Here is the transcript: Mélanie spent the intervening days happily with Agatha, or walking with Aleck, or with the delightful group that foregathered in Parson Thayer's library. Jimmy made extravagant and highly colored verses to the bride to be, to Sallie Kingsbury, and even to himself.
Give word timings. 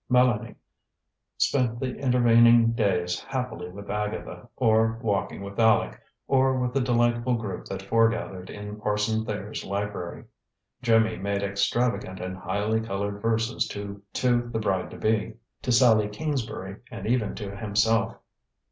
Mélanie 0.09 0.55
spent 1.37 1.79
the 1.79 1.93
intervening 1.99 2.71
days 2.71 3.19
happily 3.19 3.69
with 3.69 3.87
Agatha, 3.91 4.49
or 4.55 4.97
walking 5.03 5.43
with 5.43 5.59
Aleck, 5.59 6.01
or 6.27 6.59
with 6.59 6.73
the 6.73 6.81
delightful 6.81 7.35
group 7.35 7.65
that 7.65 7.83
foregathered 7.83 8.49
in 8.49 8.79
Parson 8.81 9.23
Thayer's 9.25 9.63
library. 9.63 10.23
Jimmy 10.81 11.17
made 11.19 11.43
extravagant 11.43 12.19
and 12.19 12.35
highly 12.35 12.81
colored 12.81 13.21
verses 13.21 13.67
to 13.67 14.01
the 14.15 14.59
bride 14.59 14.89
to 14.89 14.97
be, 14.97 15.35
to 15.61 15.71
Sallie 15.71 16.09
Kingsbury, 16.09 16.77
and 16.89 17.05
even 17.05 17.35
to 17.35 17.55
himself. 17.55 18.15